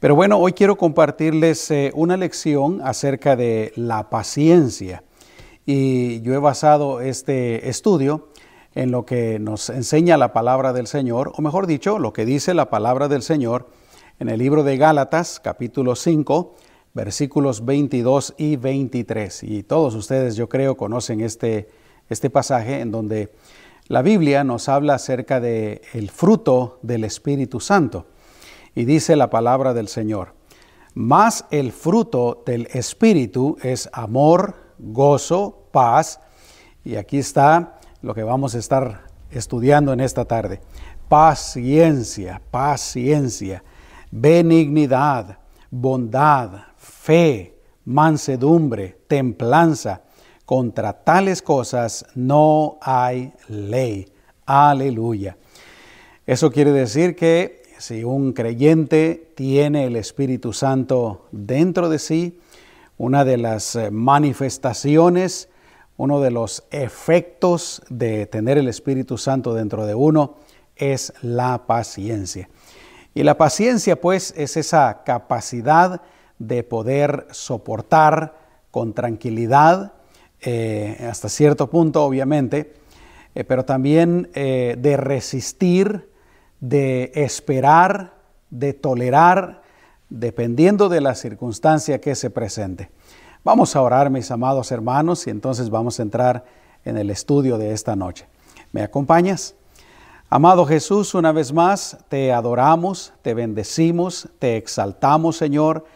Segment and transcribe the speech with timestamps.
[0.00, 5.04] Pero bueno, hoy quiero compartirles eh, una lección acerca de la paciencia.
[5.66, 8.30] Y yo he basado este estudio
[8.74, 12.54] en lo que nos enseña la palabra del Señor, o mejor dicho, lo que dice
[12.54, 13.68] la palabra del Señor
[14.18, 16.54] en el libro de Gálatas, capítulo 5,
[16.94, 19.42] versículos 22 y 23.
[19.42, 21.68] Y todos ustedes, yo creo, conocen este,
[22.08, 23.34] este pasaje en donde
[23.86, 28.06] la Biblia nos habla acerca del el fruto del Espíritu Santo.
[28.74, 30.34] Y dice la palabra del Señor,
[30.94, 36.20] más el fruto del Espíritu es amor, gozo, paz.
[36.84, 40.60] Y aquí está lo que vamos a estar estudiando en esta tarde.
[41.08, 43.62] Paciencia, paciencia,
[44.10, 45.38] benignidad,
[45.70, 50.02] bondad, fe, mansedumbre, templanza.
[50.44, 54.12] Contra tales cosas no hay ley.
[54.46, 55.36] Aleluya.
[56.26, 62.38] Eso quiere decir que si un creyente tiene el Espíritu Santo dentro de sí,
[62.98, 65.48] una de las eh, manifestaciones,
[65.96, 70.36] uno de los efectos de tener el Espíritu Santo dentro de uno
[70.76, 72.50] es la paciencia.
[73.14, 76.02] Y la paciencia pues es esa capacidad
[76.38, 78.38] de poder soportar
[78.70, 79.94] con tranquilidad,
[80.42, 82.74] eh, hasta cierto punto obviamente,
[83.34, 86.09] eh, pero también de resistir
[86.60, 88.14] de esperar,
[88.50, 89.62] de tolerar,
[90.08, 92.90] dependiendo de la circunstancia que se presente.
[93.42, 96.44] Vamos a orar, mis amados hermanos, y entonces vamos a entrar
[96.84, 98.26] en el estudio de esta noche.
[98.72, 99.54] ¿Me acompañas?
[100.28, 105.86] Amado Jesús, una vez más te adoramos, te bendecimos, te exaltamos, Señor.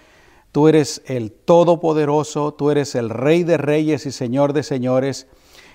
[0.51, 5.27] Tú eres el Todopoderoso, tú eres el Rey de Reyes y Señor de Señores.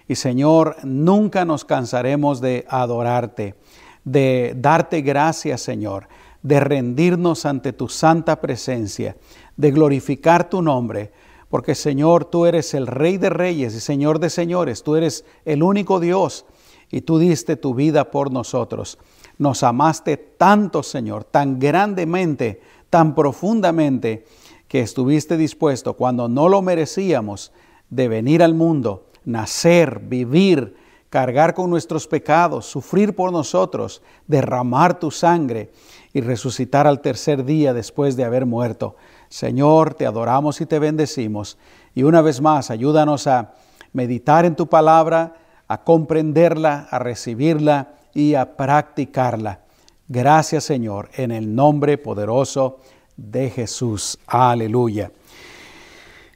[0.08, 3.56] Y Señor, nunca nos cansaremos de adorarte
[4.04, 6.08] de darte gracias, Señor,
[6.42, 9.18] de rendirnos ante tu santa presencia,
[9.58, 11.12] de glorificar tu nombre,
[11.50, 15.64] porque Señor, tú eres el Rey de Reyes y Señor de Señores, tú eres el
[15.64, 16.46] único Dios
[16.92, 18.98] y tú diste tu vida por nosotros.
[19.38, 24.26] Nos amaste tanto, Señor, tan grandemente, tan profundamente,
[24.68, 27.52] que estuviste dispuesto cuando no lo merecíamos
[27.90, 30.76] de venir al mundo, nacer, vivir,
[31.10, 35.72] cargar con nuestros pecados, sufrir por nosotros, derramar tu sangre
[36.14, 38.96] y resucitar al tercer día después de haber muerto.
[39.28, 41.58] Señor, te adoramos y te bendecimos.
[41.96, 43.54] Y una vez más, ayúdanos a
[43.94, 45.36] meditar en tu palabra,
[45.68, 49.62] a comprenderla, a recibirla y a practicarla.
[50.08, 52.80] Gracias Señor, en el nombre poderoso
[53.16, 54.18] de Jesús.
[54.26, 55.12] Aleluya.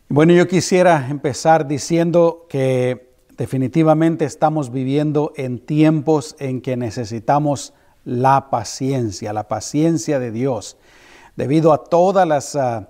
[0.10, 7.74] Bueno, yo quisiera empezar diciendo que Definitivamente estamos viviendo en tiempos en que necesitamos
[8.06, 10.78] la paciencia, la paciencia de Dios,
[11.36, 12.90] debido a todas las ah,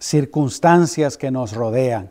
[0.00, 2.10] circunstancias que nos rodean.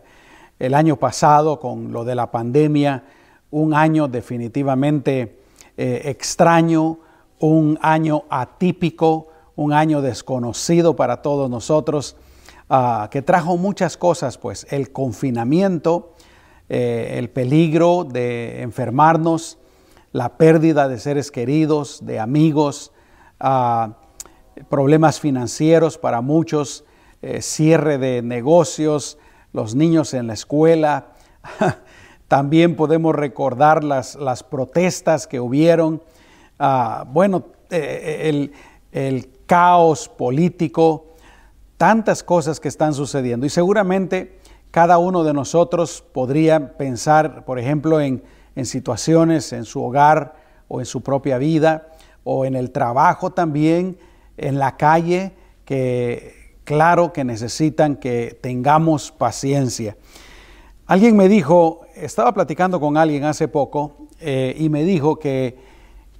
[0.60, 3.04] El año pasado, con lo de la pandemia,
[3.52, 5.40] un año definitivamente
[5.76, 7.00] eh, extraño,
[7.40, 9.28] un año atípico,
[9.58, 12.16] un año desconocido para todos nosotros,
[12.70, 16.14] ah, que trajo muchas cosas, pues el confinamiento,
[16.70, 19.58] eh, el peligro de enfermarnos,
[20.12, 22.94] la pérdida de seres queridos, de amigos,
[23.40, 23.98] ah,
[24.70, 26.86] problemas financieros para muchos,
[27.22, 29.18] eh, cierre de negocios,
[29.52, 31.14] los niños en la escuela.
[32.28, 36.02] También podemos recordar las, las protestas que hubieron.
[36.60, 38.54] Ah, bueno, eh, el,
[38.92, 41.08] el caos político,
[41.78, 43.46] tantas cosas que están sucediendo.
[43.46, 44.40] Y seguramente
[44.74, 48.24] cada uno de nosotros podría pensar, por ejemplo, en,
[48.64, 50.34] situaciones en su hogar
[50.68, 51.90] o en su propia vida
[52.24, 54.00] o en el trabajo también,
[54.36, 55.34] en la calle,
[55.64, 59.96] que claro que necesitan que tengamos paciencia.
[60.88, 65.56] Alguien me dijo, estaba platicando con alguien hace poco eh, y me dijo que,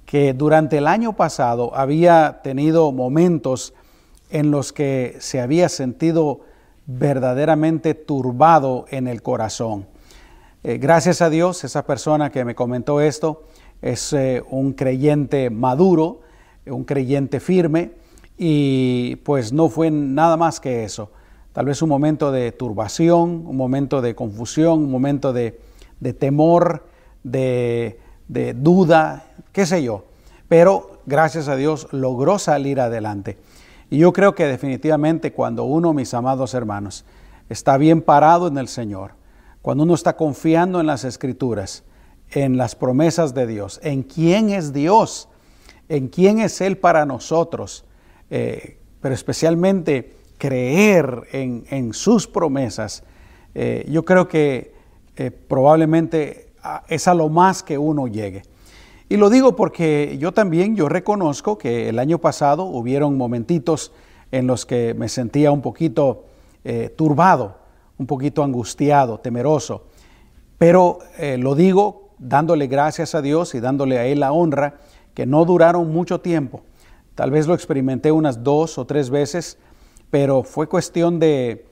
[0.06, 3.74] que durante el año pasado había tenido momentos
[4.30, 6.42] en los que se había sentido
[6.86, 9.86] verdaderamente turbado en el corazón.
[10.62, 13.44] Eh, gracias a Dios, esa persona que me comentó esto
[13.82, 16.20] es eh, un creyente maduro,
[16.66, 17.92] un creyente firme,
[18.36, 21.10] y pues no fue nada más que eso.
[21.52, 25.60] Tal vez un momento de turbación, un momento de confusión, un momento de,
[26.18, 26.86] temor,
[27.22, 30.04] de, de duda, qué sé yo.
[30.48, 33.38] Pero gracias a Dios logró salir adelante.
[33.90, 37.04] Y yo creo que definitivamente cuando uno, mis amados hermanos,
[37.48, 39.12] está bien parado en el Señor,
[39.62, 41.84] cuando uno está confiando en las escrituras,
[42.30, 45.28] en las promesas de Dios, en quién es Dios,
[45.88, 47.84] en quién es Él para nosotros,
[48.30, 53.04] eh, pero especialmente creer en, sus promesas,
[53.54, 54.74] eh, yo creo que
[55.16, 56.52] eh, probablemente
[56.88, 58.42] es a lo más que uno llegue.
[59.14, 63.92] Y lo digo porque yo también, yo reconozco que el año pasado hubieron momentitos
[64.32, 66.24] en los que me sentía un poquito
[66.64, 67.58] eh, turbado,
[67.96, 69.84] un poquito angustiado, temeroso.
[70.58, 70.98] Pero
[71.38, 74.80] lo digo dándole gracias a Dios y dándole a Él la honra,
[75.14, 76.62] que no duraron mucho tiempo.
[77.14, 79.58] Tal vez lo experimenté unas dos o tres veces,
[80.10, 81.64] pero fue cuestión de,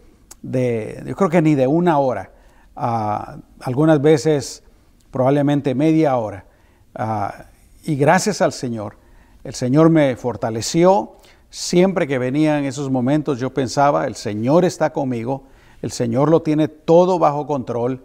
[0.44, 2.30] yo creo que ni de una hora.
[2.76, 4.62] Ah, algunas veces
[5.10, 6.51] probablemente media hora.
[6.94, 7.46] Ah,
[7.84, 8.96] y gracias al Señor,
[9.44, 11.16] el Señor me fortaleció.
[11.50, 15.44] Siempre que venían esos momentos yo pensaba, el Señor está conmigo,
[15.82, 18.02] el Señor lo tiene todo bajo control,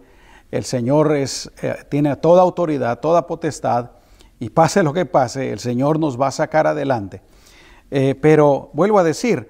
[0.50, 3.92] el Señor es, eh, tiene toda autoridad, toda potestad,
[4.40, 7.22] y pase lo que pase, el Señor nos va a sacar adelante.
[7.90, 9.48] Eh, pero vuelvo a decir,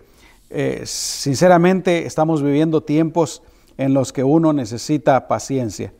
[0.50, 3.42] eh, sinceramente estamos viviendo tiempos
[3.76, 5.92] en los que uno necesita paciencia.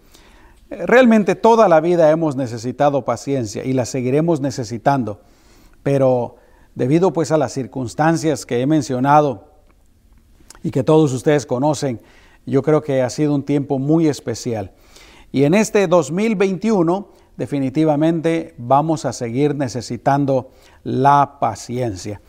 [0.70, 5.20] Realmente toda la vida hemos necesitado paciencia y la seguiremos necesitando,
[5.82, 6.36] pero
[6.74, 9.48] debido pues a las circunstancias que he mencionado
[10.62, 12.00] y que todos ustedes conocen,
[12.44, 14.72] yo creo que ha sido un tiempo muy especial.
[15.32, 20.50] Y en este 2021 definitivamente vamos a seguir necesitando
[20.82, 22.20] la paciencia.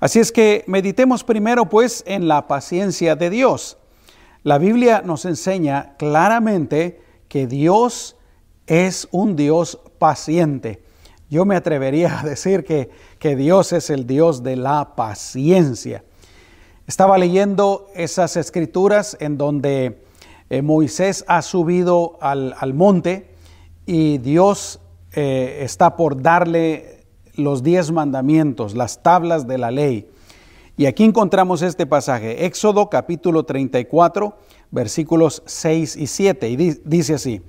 [0.00, 3.76] Así es que meditemos primero pues en la paciencia de Dios.
[4.44, 7.00] La Biblia nos enseña claramente
[7.32, 8.14] que Dios
[8.66, 10.82] es un Dios paciente.
[11.30, 16.04] Yo me atrevería a decir que, que Dios es el Dios de la paciencia.
[16.86, 20.04] Estaba leyendo esas escrituras en donde
[20.50, 23.30] eh, Moisés ha subido al, monte
[23.86, 24.80] y Dios
[25.14, 27.06] eh, está por darle
[27.36, 30.11] los diez mandamientos, las tablas de la ley.
[30.82, 34.36] Y aquí encontramos este pasaje, Éxodo capítulo 34,
[34.72, 37.40] versículos 6 y 7, y dice así,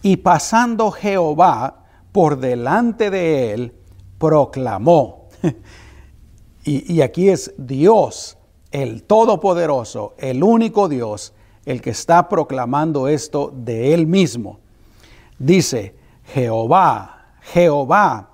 [0.00, 3.74] y pasando Jehová por delante de él,
[4.16, 5.28] proclamó.
[6.64, 8.38] y, aquí es Dios,
[8.70, 11.34] el Todopoderoso, el único Dios,
[11.66, 14.58] el que está proclamando esto de él mismo.
[15.38, 15.96] Dice,
[16.32, 18.30] Jehová, Jehová,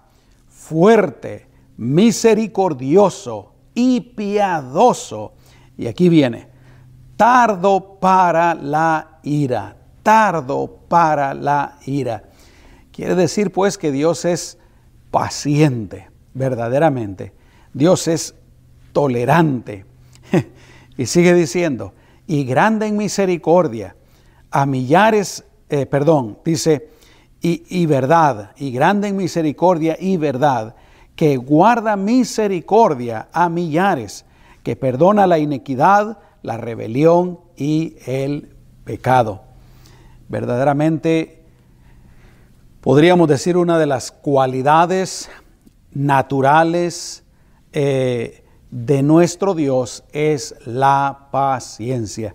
[0.47, 3.51] fuerte, misericordioso
[3.81, 5.33] y piadoso.
[5.79, 6.49] Y aquí viene,
[7.17, 12.25] tardo para la ira, tardo para la ira.
[12.93, 14.59] Quiere decir pues que Dios es
[15.11, 17.33] paciente, verdaderamente.
[17.73, 18.35] Dios es
[18.93, 19.87] tolerante.
[20.99, 21.95] y sigue diciendo,
[22.27, 23.97] y grande en misericordia,
[24.51, 26.91] a millares, eh, perdón, dice,
[27.41, 30.75] y, y verdad, y grande en misericordia y verdad,
[31.21, 34.25] que guarda misericordia a millares,
[34.63, 39.43] que perdona la iniquidad, la rebelión y el pecado.
[40.31, 41.45] Verdaderamente,
[42.81, 45.29] podríamos decir una de las cualidades
[45.93, 47.23] naturales
[47.75, 52.35] eh, de nuestro Dios es la paciencia.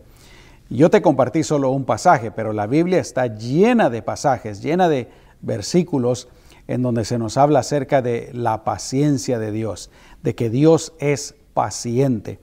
[0.69, 5.09] Yo te compartí solo un pasaje, pero la Biblia está llena de pasajes, llena de
[5.41, 6.27] versículos
[6.67, 9.91] en donde se nos habla acerca de la paciencia de Dios,
[10.23, 12.39] de que Dios es paciente.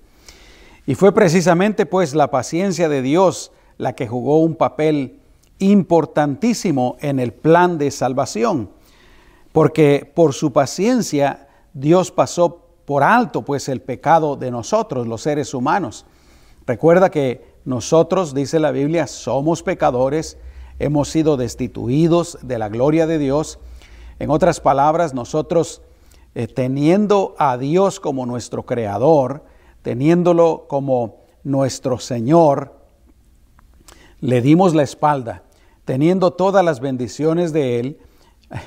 [0.86, 5.20] Y fue precisamente pues la paciencia de Dios la que jugó un papel
[5.58, 8.70] importantísimo en el plan de salvación,
[9.52, 15.54] porque por su paciencia Dios pasó por alto pues el pecado de nosotros, los seres
[15.54, 16.04] humanos.
[16.66, 20.36] Recuerda que nosotros, dice la Biblia, somos pecadores,
[20.78, 23.58] hemos sido destituidos de la gloria de Dios.
[24.22, 25.82] En otras palabras, nosotros
[26.36, 29.42] eh, teniendo a Dios como nuestro creador,
[29.82, 32.72] teniéndolo como nuestro Señor,
[34.20, 35.42] le dimos la espalda,
[35.84, 37.98] teniendo todas las bendiciones de Él.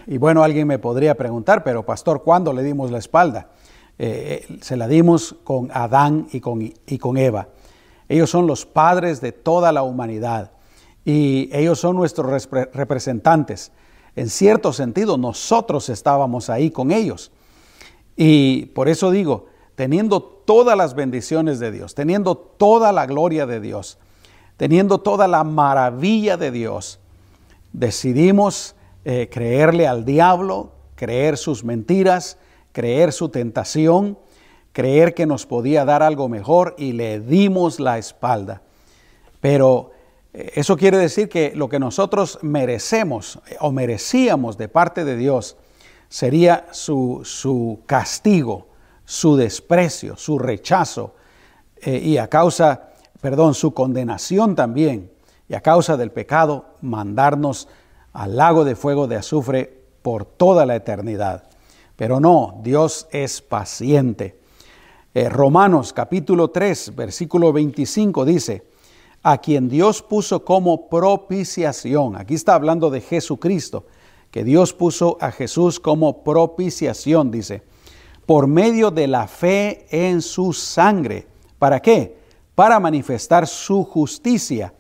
[0.07, 3.47] Y bueno, alguien me podría preguntar, pero pastor, ¿cuándo le dimos la espalda?
[3.97, 7.47] Eh, se la dimos con Adán y con, y con Eva.
[8.09, 10.51] Ellos son los padres de toda la humanidad
[11.05, 13.71] y ellos son nuestros representantes.
[14.15, 17.31] En cierto sentido, nosotros estábamos ahí con ellos.
[18.15, 23.59] Y por eso digo, teniendo todas las bendiciones de Dios, teniendo toda la gloria de
[23.59, 23.97] Dios,
[24.57, 26.99] teniendo toda la maravilla de Dios,
[27.73, 32.37] decidimos eh, creerle al diablo, creer sus mentiras,
[32.71, 34.17] creer su tentación,
[34.71, 38.61] creer que nos podía dar algo mejor y le dimos la espalda.
[39.41, 39.91] Pero
[40.55, 45.55] eso quiere decir que lo que nosotros merecemos eh, o merecíamos de parte de Dios
[46.09, 48.67] sería su, su castigo,
[49.05, 51.15] su desprecio, su rechazo
[51.77, 52.89] eh, y a causa,
[53.21, 55.11] perdón, su condenación también
[55.47, 57.67] y a causa del pecado mandarnos
[58.11, 61.43] al lago de fuego de azufre por toda la eternidad.
[61.95, 64.39] Pero no, Dios es paciente.
[65.13, 68.74] Eh, Romanos capítulo 3, versículo 25 dice,
[69.27, 72.15] a quien Dios puso como propiciación.
[72.15, 73.87] Aquí está hablando de Jesucristo,
[74.29, 77.63] que Dios puso a Jesús como propiciación, dice,
[78.27, 81.25] por medio de la fe en su sangre.
[81.57, 82.19] ¿Para qué?
[82.53, 84.75] Para manifestar su justicia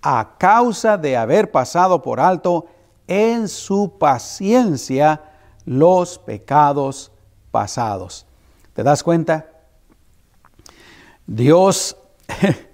[0.00, 2.68] a causa de haber pasado por alto
[3.06, 5.20] en su paciencia
[5.66, 7.12] los pecados
[7.50, 8.24] pasados.
[8.72, 9.46] ¿Te das cuenta?
[11.26, 11.98] Dios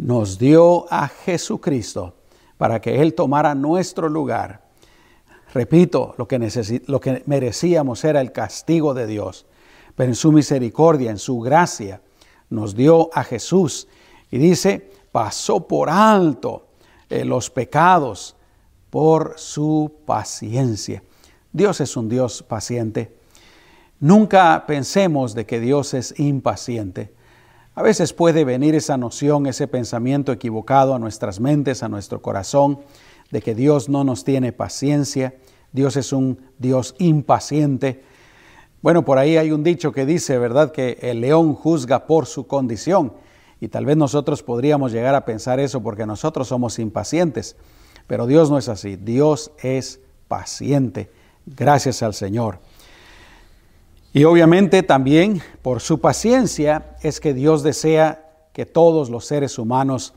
[0.00, 2.14] nos dio a Jesucristo
[2.56, 4.62] para que Él tomara nuestro lugar.
[5.52, 9.46] Repito, lo que, lo que merecíamos era el castigo de Dios,
[9.94, 12.00] pero en su misericordia, en su gracia,
[12.48, 13.88] nos dio a Jesús.
[14.30, 16.68] Y dice, pasó por alto
[17.10, 18.36] eh, los pecados
[18.88, 21.02] por su paciencia.
[21.52, 23.16] Dios es un Dios paciente.
[23.98, 27.12] Nunca pensemos de que Dios es impaciente.
[27.80, 32.80] A veces puede venir esa noción, ese pensamiento equivocado a nuestras mentes, a nuestro corazón,
[33.30, 35.32] de que Dios no nos tiene paciencia,
[35.72, 38.02] Dios es un Dios impaciente.
[38.82, 42.46] Bueno, por ahí hay un dicho que dice, ¿verdad?, que el león juzga por su
[42.46, 43.14] condición.
[43.62, 47.56] Y tal vez nosotros podríamos llegar a pensar eso porque nosotros somos impacientes.
[48.06, 48.96] Pero Dios no es así.
[48.96, 51.10] Dios es paciente.
[51.46, 52.58] Gracias al Señor.
[54.12, 60.14] Y obviamente también por su paciencia es que Dios desea que todos los seres humanos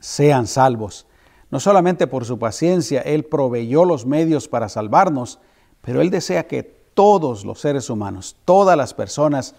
[0.00, 1.06] sean salvos.
[1.50, 5.38] No solamente por su paciencia, Él proveyó los medios para salvarnos,
[5.82, 9.54] pero Él desea que todos los seres humanos, todas las personas,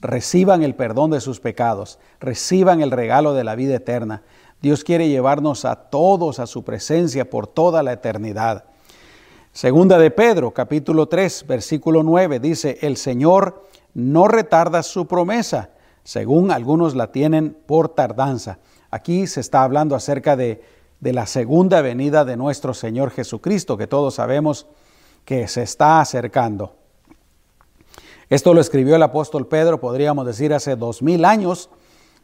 [0.00, 4.22] reciban el perdón de sus pecados, reciban el regalo de la vida eterna.
[4.62, 8.64] Dios quiere llevarnos a todos a su presencia por toda la eternidad.
[9.52, 13.64] Segunda de Pedro, capítulo 3, versículo 9, dice, el Señor
[13.94, 15.70] no retarda su promesa,
[16.04, 18.60] según algunos la tienen por tardanza.
[18.90, 20.62] Aquí se está hablando acerca de,
[21.00, 24.68] de la segunda venida de nuestro Señor Jesucristo, que todos sabemos
[25.24, 26.76] que se está acercando.
[28.28, 31.70] Esto lo escribió el apóstol Pedro, podríamos decir, hace dos mil años,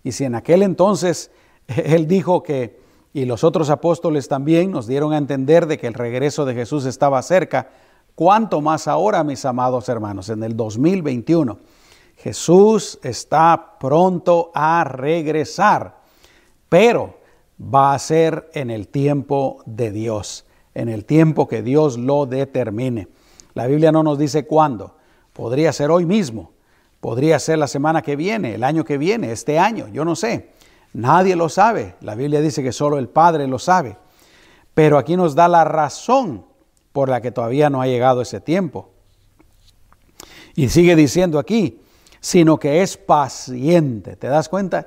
[0.05, 1.33] y si en aquel entonces
[1.67, 2.86] él dijo que,
[3.17, 6.85] y los otros apóstoles también nos dieron a entender de que el regreso de Jesús
[6.85, 7.71] estaba cerca,
[8.15, 11.59] cuánto más ahora, mis amados hermanos, en el 2021.
[12.19, 15.97] Jesús está pronto a regresar,
[16.69, 17.17] pero
[17.59, 20.45] va a ser en el tiempo de Dios,
[20.75, 23.09] en el tiempo que Dios lo determine.
[23.55, 24.95] La Biblia no nos dice cuándo,
[25.33, 26.53] Podría ser hoy mismo,
[27.01, 30.51] podría ser la semana que viene, el año que viene, este año, yo no sé.
[30.97, 31.95] Nadie lo sabe.
[32.01, 33.99] La Biblia dice que solo el Padre lo sabe.
[34.73, 36.47] Pero aquí nos da la razón
[36.93, 38.89] por la que todavía no ha llegado ese tiempo.
[40.55, 41.83] Y sigue diciendo aquí,
[42.19, 44.17] sino que es paciente.
[44.17, 44.87] ¿Te das cuenta?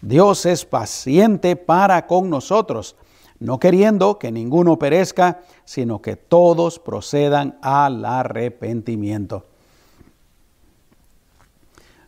[0.00, 2.94] Dios es paciente para con nosotros,
[3.40, 9.49] no queriendo que ninguno perezca, sino que todos procedan al arrepentimiento.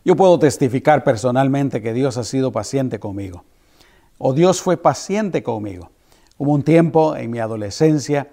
[0.04, 3.44] Yo puedo testificar personalmente que Dios ha sido paciente conmigo.
[4.18, 5.90] O Dios fue paciente conmigo.
[6.38, 8.28] Hubo un tiempo en mi adolescencia,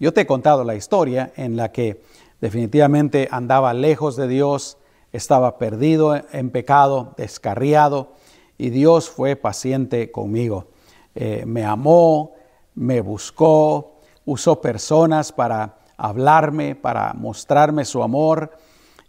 [0.00, 2.02] yo te he contado la historia en la que
[2.40, 4.78] definitivamente andaba lejos de Dios,
[5.12, 8.14] estaba perdido en pecado, descarriado,
[8.58, 10.66] y Dios fue paciente conmigo.
[11.14, 12.32] Eh, me amó,
[12.74, 18.50] me buscó, usó personas para hablarme, para mostrarme su amor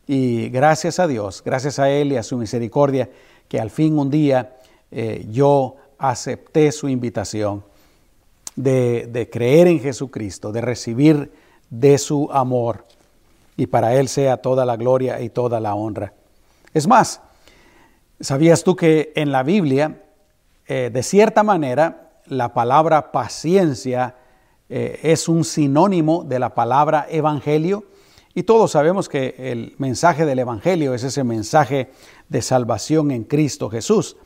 [0.07, 3.09] y gracias a Dios, gracias a Él y a su misericordia,
[3.47, 4.57] que al fin un día
[4.91, 7.63] eh, yo acepté su invitación
[8.55, 11.31] de, creer en Jesucristo, de recibir
[11.69, 12.85] de su amor.
[13.55, 16.13] Y para Él sea toda la gloria y toda la honra.
[16.73, 17.21] Es más,
[18.19, 20.03] ¿sabías tú que en la Biblia,
[20.67, 24.15] eh, de cierta manera, la palabra paciencia
[24.69, 27.85] eh, es un sinónimo de la palabra evangelio?
[28.35, 31.91] Y todos sabemos que el mensaje del Evangelio es ese mensaje
[32.29, 34.17] de salvación en Cristo Jesús.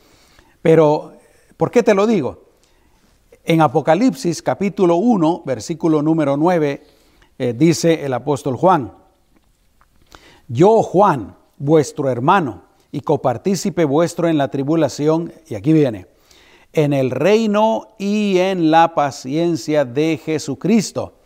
[0.61, 1.13] Pero,
[1.57, 2.45] ¿por qué te lo digo?
[3.43, 6.83] En Apocalipsis capítulo 1, versículo número 9,
[7.37, 8.93] eh, dice el apóstol Juan,
[10.47, 16.07] yo Juan, vuestro hermano y copartícipe vuestro en la tribulación, y aquí viene,
[16.71, 21.16] en el reino y en la paciencia de Jesucristo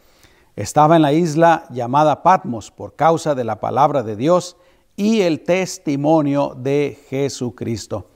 [0.62, 4.58] estaba en la isla llamada Patmos por causa de la palabra de Dios
[4.96, 8.08] y el testimonio de Jesucristo.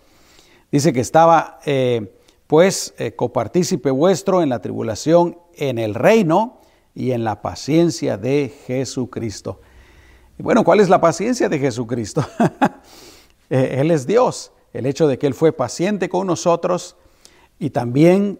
[0.71, 2.13] Dice que estaba eh,
[2.45, 6.61] pues eh, copartícipe vuestro en la tribulación, en el reino
[6.93, 9.59] y en la paciencia de Jesucristo.
[10.37, 12.25] Y bueno, ¿cuál es la paciencia de Jesucristo?
[13.51, 14.51] Eh, él es Dios.
[14.73, 16.95] El hecho de que Él fue paciente con nosotros
[17.59, 18.39] y también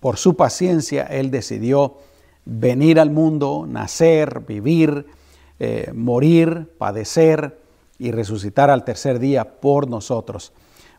[0.00, 1.96] por su paciencia Él decidió
[2.52, 5.06] venir al mundo, nacer, vivir,
[5.94, 7.60] morir, padecer
[7.98, 10.52] y resucitar al tercer día por nosotros.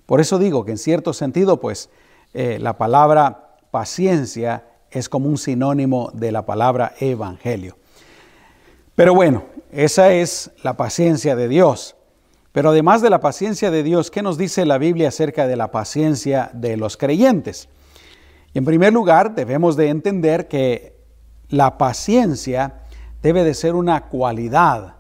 [0.06, 1.90] Por eso digo que en cierto sentido, pues
[2.34, 7.78] eh, la palabra paciencia es como un sinónimo de la palabra evangelio.
[8.94, 11.96] Pero bueno, esa es la paciencia de Dios.
[12.52, 15.72] Pero además de la paciencia de Dios, ¿qué nos dice la Biblia acerca de la
[15.72, 17.70] paciencia de los creyentes?
[18.54, 21.01] En primer lugar, debemos de entender que
[21.52, 22.82] la paciencia
[23.22, 24.96] debe de ser una cualidad,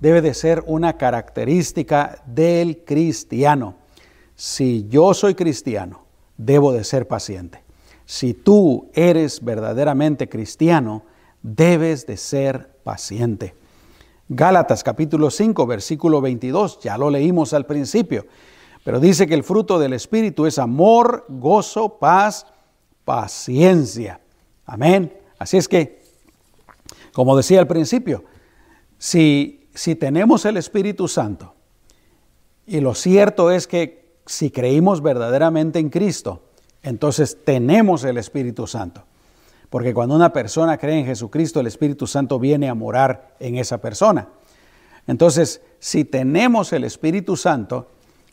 [0.00, 3.86] debe de ser una característica del cristiano
[4.36, 6.02] si yo soy cristiano,
[6.36, 7.64] debo de ser paciente.
[8.04, 11.02] Si tú eres verdaderamente cristiano,
[11.42, 13.54] debes de ser paciente.
[14.28, 18.26] Gálatas capítulo 5, versículo 22, ya lo leímos al principio,
[18.84, 22.46] pero dice que el fruto del Espíritu es amor, gozo, paz,
[23.04, 24.20] paciencia.
[24.66, 25.12] Amén.
[25.38, 25.95] Así es que,
[27.16, 28.24] como decía al principio,
[28.98, 31.54] si, si tenemos el Espíritu Santo,
[32.66, 36.42] y lo cierto es que si creímos verdaderamente en Cristo,
[36.82, 39.04] entonces tenemos el Espíritu Santo.
[39.70, 43.80] Porque cuando una persona cree en Jesucristo, el Espíritu Santo viene a morar en esa
[43.80, 44.28] persona.
[45.06, 47.88] Entonces, si tenemos el Espíritu Santo,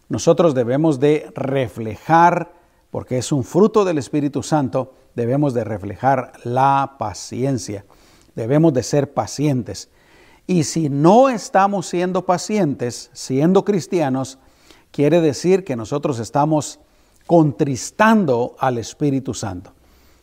[0.09, 2.51] nosotros debemos de reflejar,
[2.91, 7.85] porque es un fruto del Espíritu Santo, debemos de reflejar la paciencia.
[8.35, 9.89] Debemos de ser pacientes.
[10.47, 14.39] Y si no estamos siendo pacientes, siendo cristianos,
[14.91, 16.79] quiere decir que nosotros estamos
[17.27, 19.73] contristando al Espíritu Santo.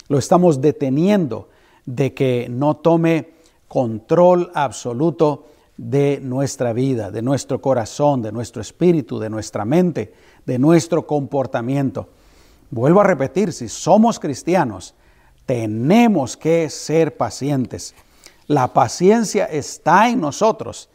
[0.08, 1.48] Lo estamos deteniendo
[1.86, 3.30] de que no tome
[3.68, 5.46] control absoluto
[5.76, 10.12] de nuestra vida, de nuestro corazón, de nuestro espíritu, de nuestra mente,
[10.44, 12.08] de nuestro comportamiento.
[12.70, 14.94] Vuelvo a repetir, si somos cristianos,
[15.50, 17.96] tenemos que ser pacientes.
[18.46, 20.90] La paciencia está en nosotros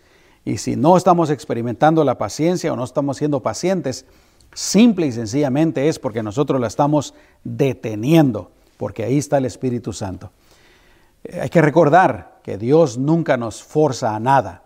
[0.45, 4.05] y si no estamos experimentando la paciencia o no estamos siendo pacientes,
[4.53, 7.13] simple y sencillamente es porque nosotros la estamos
[7.43, 10.31] deteniendo, porque ahí está el Espíritu Santo.
[11.25, 14.63] Eh, hay que recordar que Dios nunca nos forza a nada.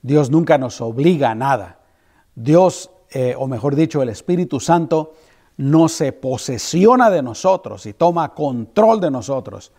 [0.00, 1.80] Dios nunca nos obliga a nada.
[2.34, 5.12] Dios, eh, o mejor dicho, el Espíritu Santo,
[5.60, 9.72] no se posesiona de nosotros y toma control de nosotros.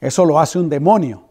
[0.00, 1.24] Eso lo hace un demonio,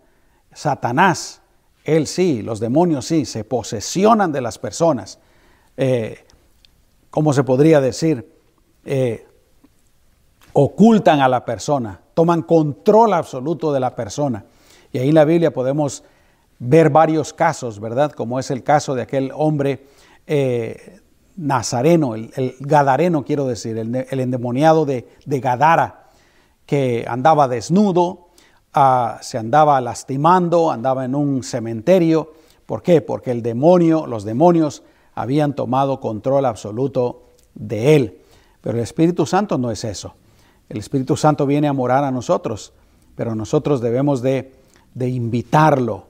[0.53, 1.41] Satanás.
[1.83, 5.17] Él sí, los demonios sí, se posesionan de las personas.
[5.75, 6.23] Eh,
[7.09, 8.31] ¿Cómo se podría decir?
[8.85, 9.25] Eh,
[10.53, 14.45] ocultan a la persona, toman control absoluto de la persona.
[14.91, 16.03] Y ahí en la Biblia podemos
[16.59, 18.11] ver varios casos, ¿verdad?
[18.11, 19.87] Como es el caso de aquel hombre
[20.27, 20.99] eh,
[21.39, 26.09] nazareno, el, gadareno quiero decir, el, endemoniado de, de Gadara,
[26.65, 28.27] que andaba desnudo,
[29.21, 32.33] se andaba lastimando, andaba en un cementerio.
[32.65, 33.01] ¿Por qué?
[33.01, 34.83] Porque el demonio, los demonios
[35.15, 38.21] habían tomado control absoluto de él.
[38.61, 40.15] Pero el Espíritu Santo no es eso.
[40.67, 42.73] El Espíritu Santo viene a morar a nosotros,
[43.15, 44.51] pero nosotros debemos de,
[44.99, 46.05] invitarlo,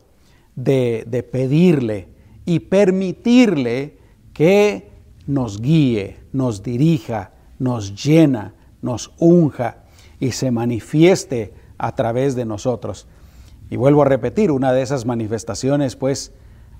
[0.56, 2.10] de, de pedirle
[2.46, 3.98] y permitirle
[4.34, 4.90] que
[5.30, 9.84] nos guíe, nos dirija, nos llena, nos unja
[10.20, 13.08] y se manifieste a través de nosotros.
[13.70, 16.32] Y vuelvo a repetir, una de esas manifestaciones, pues,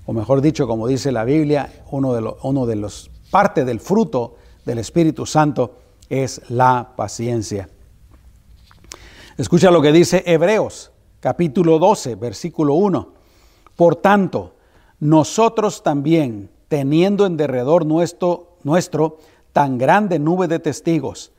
[0.04, 3.78] o mejor dicho, como dice la Biblia, uno de, los, uno de los, parte del
[3.78, 4.34] fruto
[4.64, 7.68] del Espíritu Santo es la paciencia.
[9.38, 13.12] Escucha lo que dice Hebreos, capítulo 12, versículo 1.
[13.76, 14.56] Por tanto,
[14.98, 19.18] nosotros también, teniendo en derredor nuestro, nuestro
[19.52, 21.32] tan grande nube de testigos,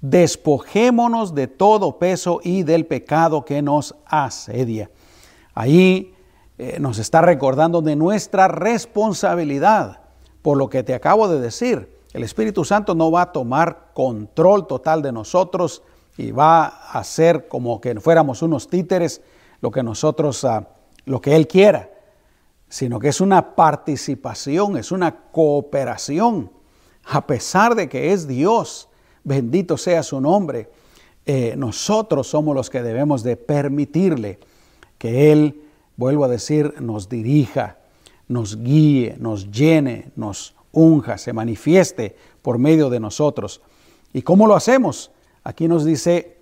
[0.00, 4.90] despojémonos de todo peso y del pecado que nos asedia.
[5.52, 6.14] Ahí
[6.56, 10.00] eh, nos está recordando de nuestra responsabilidad
[10.40, 11.94] por lo que te acabo de decir.
[12.14, 15.82] El Espíritu Santo no va a tomar control total de nosotros
[16.16, 19.20] y va a hacer como que fuéramos unos títeres
[19.60, 20.66] lo que nosotros, ah,
[21.04, 21.90] lo que Él quiera,
[22.68, 26.50] sino que es una participación, es una cooperación,
[27.04, 28.88] a pesar de que es Dios
[29.24, 30.70] bendito sea su nombre,
[31.26, 34.38] eh, nosotros somos los que debemos de permitirle
[34.96, 35.62] que Él,
[35.96, 37.78] vuelvo a decir, nos dirija,
[38.26, 43.60] nos guíe, nos llene, nos unja, se manifieste por medio de nosotros.
[44.12, 45.10] ¿Y cómo lo hacemos?
[45.44, 46.38] Aquí nos dice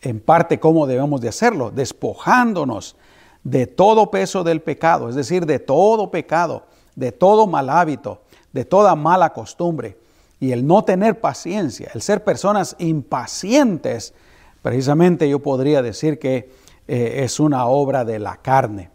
[0.00, 2.96] en parte cómo debemos de hacerlo, despojándonos
[3.44, 8.64] de todo peso del pecado, es decir, de todo pecado, de todo mal hábito, de
[8.64, 9.98] toda mala costumbre.
[10.38, 14.14] Y el no tener paciencia, el ser personas impacientes,
[14.60, 16.50] precisamente yo podría decir que
[16.88, 18.90] eh, es una obra de la carne.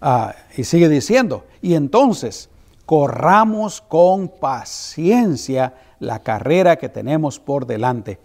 [0.00, 2.48] Ah, y sigue diciendo, y entonces
[2.86, 8.18] corramos con paciencia la carrera que tenemos por delante.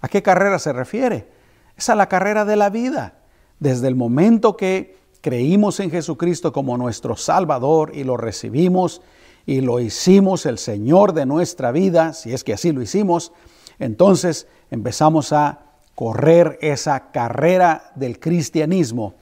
[0.00, 1.28] ¿A qué carrera se refiere?
[1.76, 3.14] Es a la carrera de la vida.
[3.58, 9.02] Desde el momento que creímos en Jesucristo como nuestro Salvador y lo recibimos
[9.46, 13.32] y lo hicimos el Señor de nuestra vida, si es que así lo hicimos,
[13.78, 15.60] entonces empezamos a
[15.94, 19.14] correr esa carrera del cristianismo,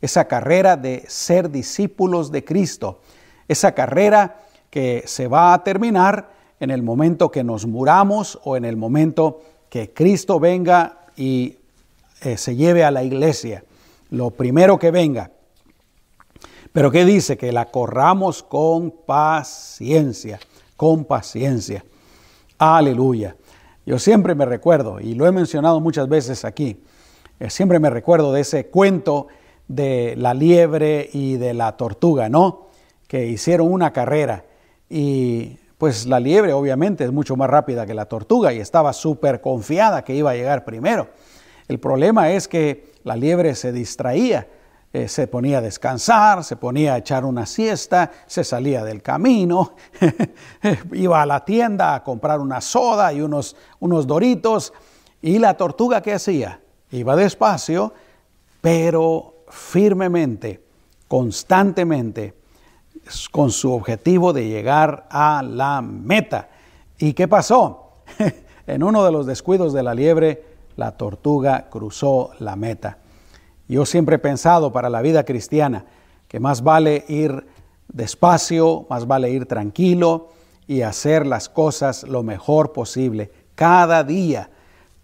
[0.00, 3.00] esa carrera de ser discípulos de Cristo,
[3.48, 4.40] esa carrera
[4.70, 9.42] que se va a terminar en el momento que nos muramos o en el momento
[9.68, 11.58] que Cristo venga y
[12.22, 13.64] eh, se lleve a la iglesia,
[14.10, 15.30] lo primero que venga.
[16.74, 17.36] Pero ¿qué dice?
[17.36, 20.40] Que la corramos con paciencia,
[20.76, 21.84] con paciencia.
[22.58, 23.36] Aleluya.
[23.86, 26.82] Yo siempre me recuerdo, y lo he mencionado muchas veces aquí,
[27.38, 29.28] eh, siempre me recuerdo de ese cuento
[29.68, 32.66] de la liebre y de la tortuga, ¿no?
[33.06, 34.44] Que hicieron una carrera
[34.90, 39.40] y pues la liebre obviamente es mucho más rápida que la tortuga y estaba súper
[39.40, 41.06] confiada que iba a llegar primero.
[41.68, 44.48] El problema es que la liebre se distraía,
[44.94, 49.72] eh, se ponía a descansar, se ponía a echar una siesta, se salía del camino,
[50.92, 54.72] iba a la tienda a comprar una soda y unos, unos doritos.
[55.20, 56.60] ¿Y la tortuga qué hacía?
[56.92, 57.92] Iba despacio,
[58.60, 60.64] pero firmemente,
[61.08, 62.34] constantemente,
[63.32, 66.50] con su objetivo de llegar a la meta.
[66.98, 67.94] ¿Y qué pasó?
[68.68, 70.44] en uno de los descuidos de la liebre,
[70.76, 72.98] la tortuga cruzó la meta.
[73.68, 75.86] Yo siempre he pensado para la vida cristiana
[76.28, 77.46] que más vale ir
[77.88, 80.28] despacio, más vale ir tranquilo
[80.66, 83.30] y hacer las cosas lo mejor posible.
[83.54, 84.50] Cada día,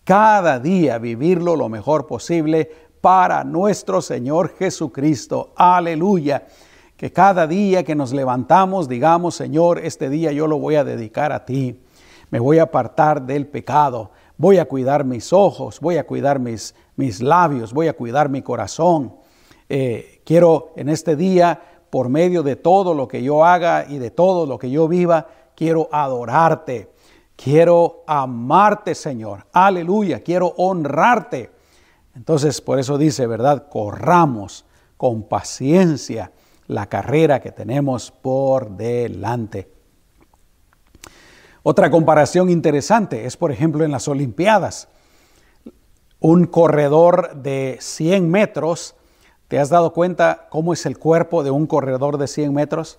[0.04, 2.70] cada día vivirlo lo mejor posible
[3.00, 5.52] para nuestro Señor Jesucristo.
[5.56, 6.46] Aleluya
[6.96, 11.32] que cada día que nos levantamos digamos, Señor, este día yo lo voy a dedicar
[11.32, 11.80] a ti.
[12.28, 14.10] Me voy a apartar del pecado.
[14.40, 18.40] Voy a cuidar mis ojos, voy a cuidar mis, mis labios, voy a cuidar mi
[18.40, 19.16] corazón.
[19.68, 24.10] Eh, quiero en este día, por medio de todo lo que yo haga y de
[24.10, 26.88] todo lo que yo viva, quiero adorarte.
[27.36, 29.44] Quiero amarte, Señor.
[29.52, 30.22] Aleluya.
[30.22, 31.50] Quiero honrarte.
[32.16, 33.68] Entonces, por eso dice, ¿verdad?
[33.68, 34.64] Corramos
[34.96, 36.32] con paciencia
[36.66, 39.79] la carrera que tenemos por delante.
[41.62, 44.88] Otra comparación interesante es, por ejemplo, en las Olimpiadas.
[46.18, 48.94] Un corredor de 100 metros,
[49.48, 52.98] ¿te has dado cuenta cómo es el cuerpo de un corredor de 100 metros?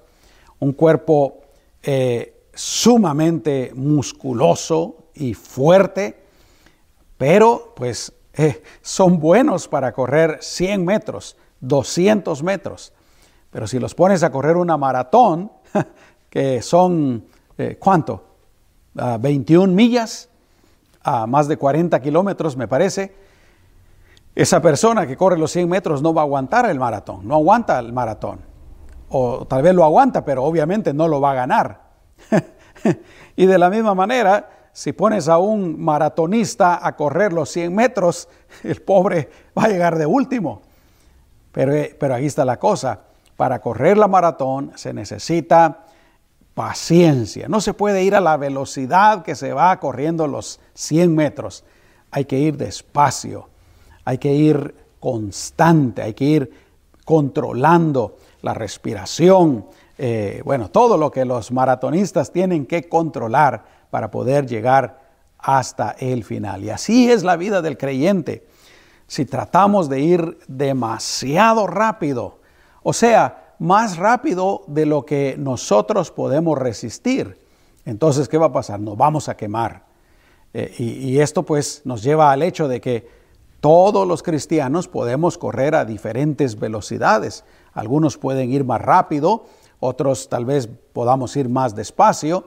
[0.60, 1.42] Un cuerpo
[1.82, 6.22] eh, sumamente musculoso y fuerte,
[7.18, 12.94] pero pues eh, son buenos para correr 100 metros, 200 metros.
[13.50, 15.52] Pero si los pones a correr una maratón,
[16.30, 17.26] que son,
[17.58, 18.31] eh, ¿cuánto?
[18.94, 20.30] 21 ah, millas,
[21.04, 23.14] a más de 40 kilómetros, me parece.
[24.36, 27.80] Esa persona que corre los 100 metros no va a aguantar el maratón, no aguanta
[27.80, 28.40] el maratón.
[29.10, 31.82] O tal vez lo aguanta, pero obviamente no lo va a ganar.
[33.36, 38.30] y de la misma manera, si pones a un maratonista a correr los 100 metros,
[38.64, 40.62] el pobre va a llegar de último.
[41.52, 43.02] Pero, eh, pero ahí está la cosa
[43.42, 45.86] para correr la maratón se necesita
[46.54, 47.48] paciencia.
[47.48, 51.64] No se puede ir a la velocidad que se va corriendo los 100 metros.
[52.12, 53.50] Hay que ir despacio,
[54.04, 56.52] hay que ir constante, hay que ir
[57.06, 59.66] controlando la respiración,
[59.98, 65.00] eh, bueno, todo lo que los maratonistas tienen que controlar para poder llegar
[65.38, 66.64] hasta el final.
[66.64, 68.48] Y así es la vida del creyente.
[69.08, 72.40] Si tratamos de ir demasiado rápido,
[72.84, 77.38] o sea, más rápido de lo que nosotros podemos resistir.
[77.86, 78.80] Entonces, ¿qué va a pasar?
[78.80, 79.86] Nos vamos a quemar.
[80.52, 83.08] Eh, y, esto pues nos lleva al hecho de que
[83.60, 87.46] todos los cristianos podemos correr a diferentes velocidades.
[87.74, 89.46] Algunos pueden ir más rápido,
[89.80, 92.46] otros tal vez podamos ir más despacio.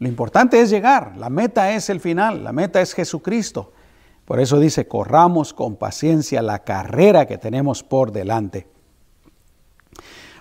[0.00, 3.70] Lo importante es llegar, la meta es el final, la meta es Jesucristo.
[4.24, 8.71] Por eso dice, corramos con paciencia la carrera que tenemos por delante.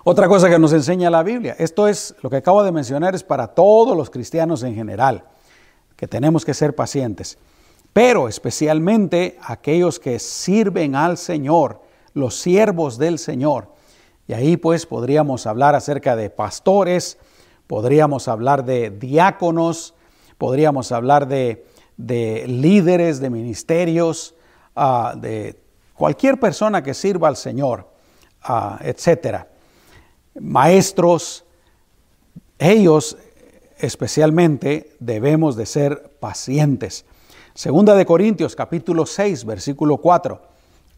[0.04, 3.24] Otra cosa que nos enseña la Biblia, esto es lo que acabo de mencionar, es
[3.24, 5.26] para todos los cristianos en general,
[5.96, 7.38] que tenemos que ser pacientes,
[7.94, 11.82] pero especialmente aquellos que sirven al Señor,
[12.16, 13.76] los siervos del Señor.
[14.28, 17.20] Y ahí pues podríamos hablar acerca de pastores,
[17.68, 19.94] podríamos hablar de diáconos,
[20.40, 21.64] podríamos hablar de,
[21.98, 24.34] líderes de ministerios,
[24.76, 25.62] ah, de
[25.94, 27.88] cualquier persona que sirva al Señor,
[28.50, 29.51] uh, etcétera.
[30.40, 31.44] Maestros,
[32.58, 33.18] ellos
[33.78, 37.06] especialmente debemos de ser pacientes.
[37.54, 40.42] Segunda de Corintios capítulo 6 versículo 4.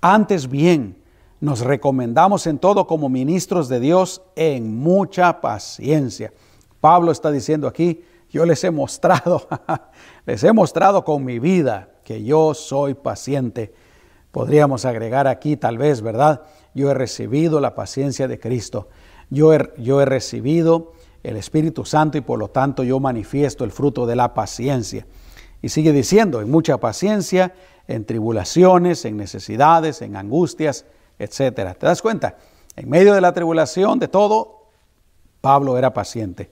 [0.02, 0.98] Antes bien,
[1.40, 6.32] nos recomendamos en todo como ministros de Dios en mucha paciencia.
[6.80, 9.48] Pablo está diciendo aquí, yo les he mostrado,
[10.26, 13.74] les he mostrado con mi vida que yo soy paciente.
[14.32, 16.42] Podríamos agregar aquí tal vez, ¿verdad?
[16.74, 18.90] Yo he recibido la paciencia de Cristo.
[19.34, 20.94] Yo he, yo he recibido
[21.24, 25.08] el Espíritu Santo y por lo tanto yo manifiesto el fruto de la paciencia.
[25.60, 27.56] Y sigue diciendo, en mucha paciencia,
[27.88, 30.86] en tribulaciones, en necesidades, en angustias,
[31.18, 31.74] etcétera.
[31.74, 32.38] ¿Te das cuenta?
[32.76, 34.68] En medio de la tribulación, de todo,
[35.42, 36.52] Pablo era paciente.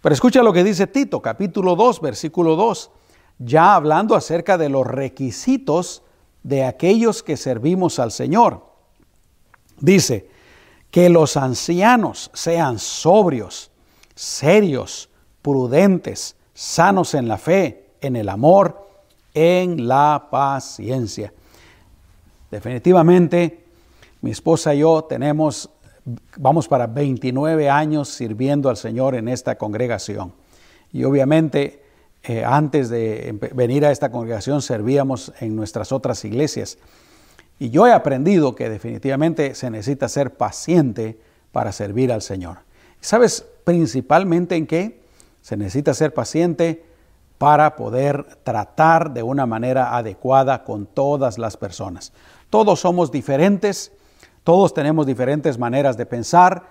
[0.00, 2.92] Pero escucha lo que dice Tito, capítulo 2, versículo 2,
[3.40, 6.04] ya hablando acerca de los requisitos
[6.44, 8.66] de aquellos que servimos al Señor.
[9.80, 10.28] Dice,
[10.90, 13.70] que los ancianos sean sobrios,
[14.14, 15.08] serios,
[15.42, 18.88] prudentes, sanos en la fe, en el amor,
[19.34, 21.32] en la paciencia.
[22.50, 23.64] Definitivamente
[24.20, 25.70] mi esposa y yo tenemos,
[26.36, 30.32] vamos para 29 años sirviendo al Señor en esta congregación.
[30.92, 31.84] Y obviamente
[32.24, 36.78] eh, antes de venir a esta congregación servíamos en nuestras otras iglesias.
[37.58, 41.18] Y yo he aprendido que definitivamente se necesita ser paciente
[41.52, 42.58] para servir al Señor.
[43.00, 45.00] ¿Sabes principalmente en qué?
[45.42, 46.84] Se necesita ser paciente
[47.38, 52.12] para poder tratar de una manera adecuada con todas las personas.
[52.50, 53.92] Todos somos diferentes
[54.48, 56.70] todos tenemos diferentes maneras de pensar,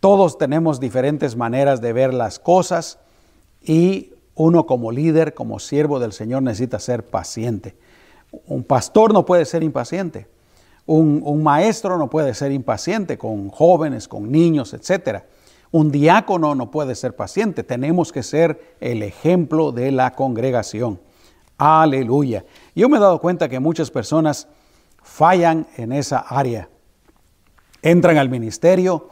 [0.00, 2.98] todos tenemos diferentes maneras de ver las cosas
[3.62, 7.76] y uno como líder, como siervo del Señor necesita ser paciente.
[8.46, 10.26] Un pastor no puede ser impaciente.
[10.86, 15.22] Un, maestro no puede ser impaciente con jóvenes, con niños, etc.
[15.70, 17.62] Un diácono no puede ser paciente.
[17.62, 21.00] Tenemos que ser el ejemplo de la congregación.
[21.56, 22.44] Aleluya.
[22.74, 24.48] Yo me he dado cuenta que muchas personas
[25.02, 26.68] fallan en esa área
[27.84, 29.10] entran al ministerio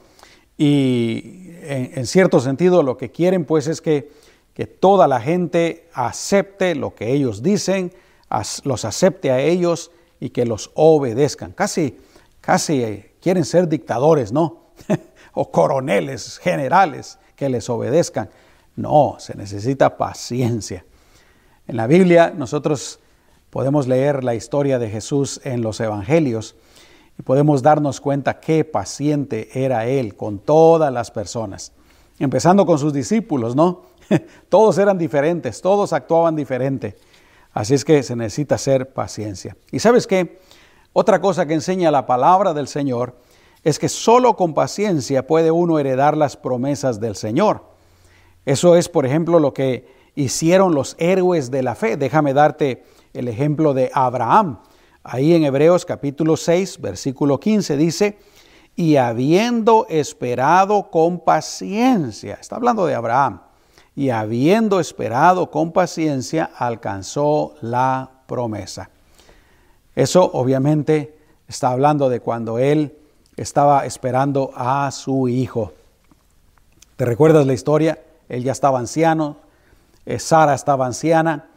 [0.56, 4.10] y en, cierto sentido lo que quieren pues es que,
[4.54, 7.92] que, toda la gente acepte lo que ellos dicen,
[8.64, 9.90] los acepte a ellos
[10.20, 11.52] y que los obedezcan.
[11.52, 11.98] Casi,
[12.40, 14.72] casi eh, quieren ser dictadores, ¿no?
[15.34, 18.30] o coroneles, generales que les obedezcan.
[18.76, 20.84] No, se necesita paciencia.
[21.66, 23.00] En la Biblia nosotros
[23.50, 26.56] podemos leer la historia de Jesús en los evangelios
[27.18, 31.72] y podemos darnos cuenta qué paciente era él con todas las personas,
[32.18, 33.82] empezando con sus discípulos, ¿no?
[34.48, 36.96] todos eran diferentes, todos actuaban diferente.
[37.52, 39.56] Así es que se necesita ser paciencia.
[39.70, 40.38] ¿Y sabes qué?
[40.92, 43.16] Otra cosa que enseña la palabra del Señor
[43.62, 47.64] es que solo con paciencia puede uno heredar las promesas del Señor.
[48.44, 51.96] Eso es, por ejemplo, lo que hicieron los héroes de la fe.
[51.96, 54.58] Déjame darte el ejemplo de Abraham.
[55.04, 58.18] Ahí en Hebreos capítulo 6, versículo 15 dice,
[58.74, 63.42] y habiendo esperado con paciencia, está hablando de Abraham,
[63.94, 68.90] y habiendo esperado con paciencia, alcanzó la promesa.
[69.94, 72.96] Eso obviamente está hablando de cuando él
[73.36, 75.72] estaba esperando a su hijo.
[76.96, 78.02] ¿Te recuerdas la historia?
[78.28, 79.36] Él ya estaba anciano,
[80.06, 81.48] eh, Sara estaba anciana,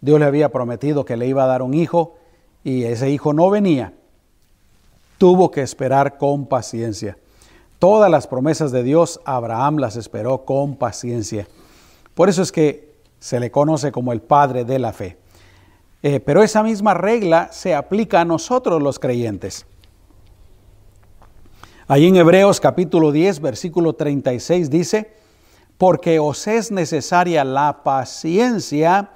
[0.00, 2.16] Dios le había prometido que le iba a dar un hijo,
[2.62, 3.92] y ese hijo no venía,
[5.18, 7.18] tuvo que esperar con paciencia.
[7.78, 11.46] Todas las promesas de Dios, Abraham las esperó con paciencia.
[12.14, 15.18] Por eso es que se le conoce como el padre de la fe.
[16.02, 19.66] Eh, pero esa misma regla se aplica a nosotros los creyentes.
[21.86, 25.14] Ahí en Hebreos capítulo 10, versículo 36 dice,
[25.78, 29.10] porque os es necesaria la paciencia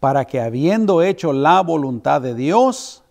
[0.00, 3.02] para que habiendo hecho la voluntad de Dios,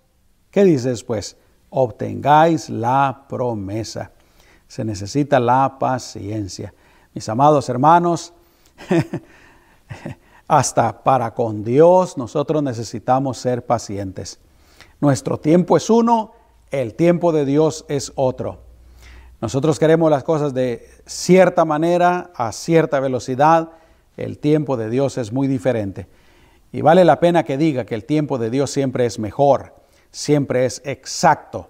[0.51, 1.37] ¿qué dice después?
[1.69, 4.11] Obtengáis la promesa.
[4.67, 6.73] Se necesita la paciencia.
[7.13, 8.33] Mis amados hermanos,
[10.47, 14.39] hasta para con Dios nosotros necesitamos ser pacientes.
[14.99, 16.33] Nuestro tiempo es uno,
[16.71, 18.59] el tiempo de Dios es otro.
[19.41, 23.71] Nosotros queremos las cosas de cierta manera, a cierta velocidad.
[24.15, 26.07] El tiempo de Dios es muy diferente.
[26.71, 29.75] Y vale la pena que diga que el tiempo de Dios siempre es mejor,
[30.11, 31.69] siempre es exacto.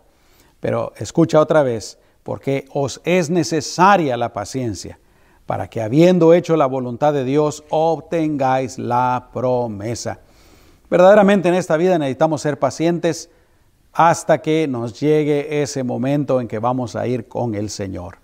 [0.59, 4.99] Pero escucha otra vez, porque os es necesaria la paciencia,
[5.45, 10.19] para que habiendo hecho la voluntad de Dios, obtengáis la promesa.
[10.89, 13.29] Verdaderamente en esta vida necesitamos ser pacientes
[13.93, 18.17] hasta que nos llegue ese momento en que vamos a ir con el Señor.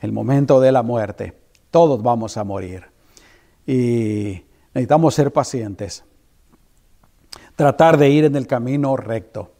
[0.00, 1.38] El momento de la muerte.
[1.70, 2.84] Todos vamos a morir.
[3.66, 6.04] Y necesitamos ser pacientes.
[7.56, 9.52] Tratar de ir en el camino recto.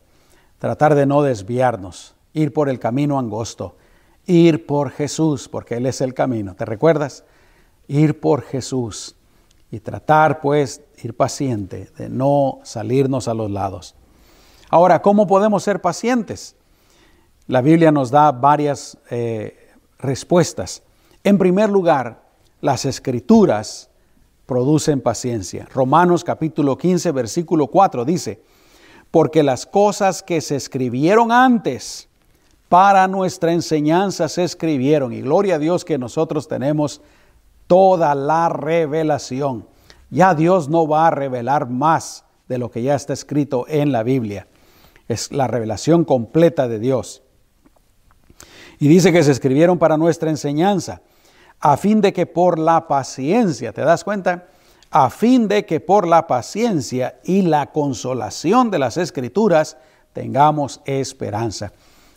[0.59, 2.15] Tratar de no desviarnos.
[2.33, 3.77] Ir por el camino angosto.
[4.27, 6.55] Ir por Jesús, porque Él es el camino.
[6.55, 7.25] ¿Te recuerdas?
[7.89, 9.17] Ir por Jesús.
[9.71, 13.95] Y tratar, pues, ir paciente, de no salirnos a los lados.
[14.71, 16.57] Ahora, ¿cómo podemos ser pacientes?
[17.47, 20.83] La Biblia nos da varias eh, respuestas.
[21.23, 22.23] En primer lugar,
[22.61, 23.91] las escrituras
[24.47, 25.67] producen paciencia.
[25.73, 28.43] Romanos capítulo 15, versículo 4 dice,
[29.11, 32.09] porque las cosas que se escribieron antes
[32.69, 35.13] para nuestra enseñanza se escribieron.
[35.13, 37.01] Y gloria a Dios que nosotros tenemos
[37.67, 39.67] toda la revelación.
[40.11, 44.03] Ya Dios no va a revelar más de lo que ya está escrito en la
[44.03, 44.47] Biblia
[45.09, 47.23] es la revelación completa de Dios.
[48.79, 51.03] Y dice que se escribieron para nuestra enseñanza,
[51.61, 54.49] a fin de que por la paciencia, ¿te das cuenta?
[54.91, 59.77] A fin de que por la paciencia y la consolación de las escrituras
[60.13, 61.73] tengamos esperanza.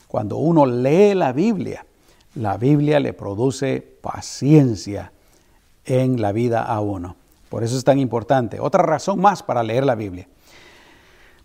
[0.08, 1.86] Cuando uno lee la Biblia,
[2.36, 5.12] la Biblia le produce paciencia
[5.86, 7.16] en la vida a uno.
[7.50, 8.60] Por eso es tan importante.
[8.60, 10.28] Otra razón más para leer la Biblia.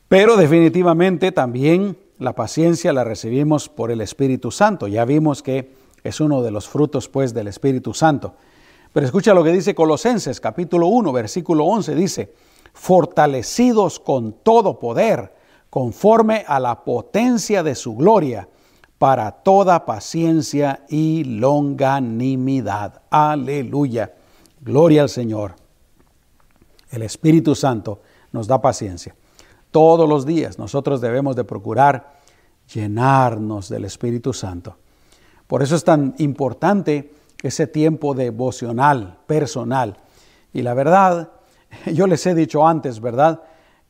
[0.09, 4.87] Pero definitivamente también la paciencia la recibimos por el Espíritu Santo.
[4.87, 5.73] Ya vimos que
[6.05, 8.35] es uno de los frutos pues del Espíritu Santo.
[8.93, 12.33] Pero escucha lo que dice Colosenses capítulo 1 versículo 11 dice,
[12.75, 15.33] fortalecidos con todo poder,
[15.73, 18.47] conforme a la potencia de su gloria,
[18.99, 23.01] para toda paciencia y longanimidad.
[23.09, 24.13] Aleluya.
[24.61, 25.57] Gloria al Señor.
[26.91, 29.17] El Espíritu Santo nos da paciencia.
[29.71, 32.19] Todos los días nosotros debemos de procurar
[32.71, 34.77] llenarnos del Espíritu Santo.
[35.47, 39.97] Por eso es tan importante ese tiempo devocional, personal.
[40.53, 41.31] Y la verdad,
[41.95, 43.41] yo les he dicho antes, ¿verdad?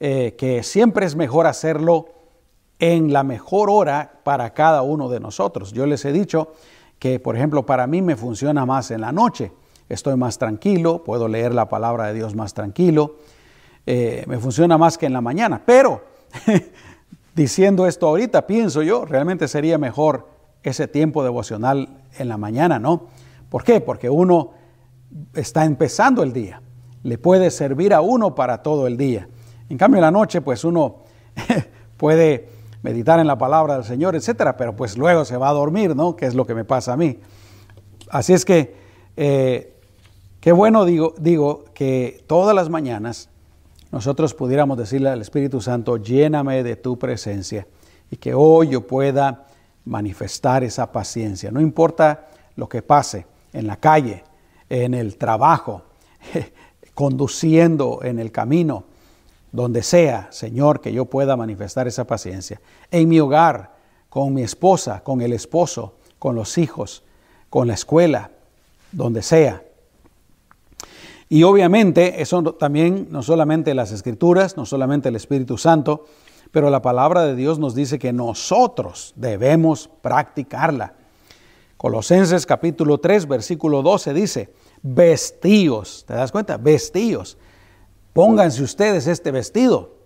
[0.05, 2.09] Eh, que siempre es mejor hacerlo
[2.81, 5.73] en la mejor hora para cada uno de nosotros.
[5.73, 6.55] Yo les he dicho
[6.99, 9.53] que, por ejemplo, para mí me funciona más en la noche.
[9.89, 13.15] Estoy más tranquilo, puedo leer la palabra de Dios más tranquilo.
[13.87, 15.63] Eh, me funciona más que en la mañana.
[15.65, 16.03] Pero
[17.37, 20.27] diciendo esto ahorita, pienso yo, realmente sería mejor
[20.65, 23.07] ese tiempo devocional en la mañana, ¿no?
[23.49, 23.81] ¿Por qué?
[23.81, 24.51] Porque uno
[25.33, 26.61] está empezando el día.
[27.05, 29.29] Le puede servir a uno para todo el día.
[29.73, 30.97] En cambio, en la noche, pues uno
[31.97, 32.47] puede
[32.83, 36.15] meditar en la palabra del Señor, etcétera, pero pues luego se va a dormir, ¿no?
[36.15, 37.19] Que es lo que me pasa a mí.
[38.11, 38.77] Así es que,
[39.17, 39.75] eh,
[40.41, 43.31] qué bueno digo, digo que todas las mañanas
[43.91, 47.67] nosotros pudiéramos decirle al Espíritu Santo, lléname de tu presencia
[48.11, 49.47] y que hoy yo pueda
[49.87, 51.51] manifestar esa paciencia.
[51.51, 54.23] No importa lo que pase en la calle,
[54.69, 55.81] en el trabajo,
[56.93, 58.92] conduciendo en el camino,
[59.53, 62.61] donde sea, Señor, que yo pueda manifestar esa paciencia.
[62.91, 63.73] En mi hogar,
[64.09, 67.03] con mi esposa, con el esposo, con los hijos,
[67.51, 68.31] con la escuela,
[68.91, 69.63] donde sea.
[71.29, 76.07] Y obviamente eso también no solamente las escrituras, no solamente el Espíritu Santo,
[76.51, 80.95] pero la palabra de Dios nos dice que nosotros debemos practicarla.
[81.79, 86.59] Colosenses capítulo 3, versículo 12 dice, vestíos, ¿te das cuenta?
[86.59, 87.39] Vestíos.
[88.13, 89.97] Pónganse ustedes este vestido.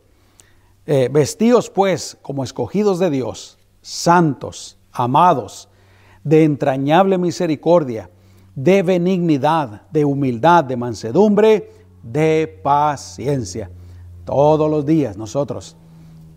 [0.87, 5.69] Eh, vestíos pues como escogidos de Dios, santos, amados,
[6.23, 8.11] de entrañable misericordia
[8.57, 11.71] de benignidad, de humildad, de mansedumbre,
[12.03, 13.71] de paciencia.
[14.25, 15.77] Todos los días nosotros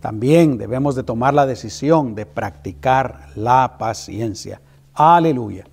[0.00, 4.60] también debemos de tomar la decisión de practicar la paciencia.
[4.92, 5.64] Aleluya.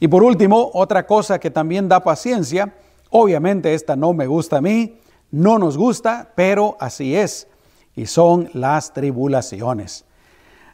[0.00, 2.74] Y por último, otra cosa que también da paciencia,
[3.10, 4.98] obviamente esta no me gusta a mí,
[5.30, 7.46] no nos gusta, pero así es,
[7.94, 10.04] y son las tribulaciones.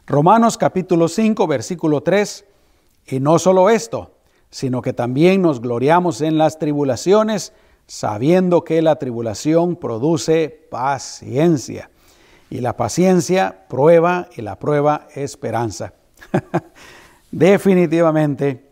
[0.07, 2.45] Romanos capítulo 5, versículo 3,
[3.09, 4.13] y no solo esto,
[4.51, 7.53] sino que también nos gloriamos en las tribulaciones,
[7.87, 11.91] sabiendo que la tribulación produce paciencia.
[12.49, 15.93] Y la paciencia prueba y la prueba esperanza.
[17.31, 18.71] Definitivamente,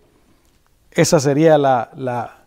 [0.93, 2.45] esa sería la, la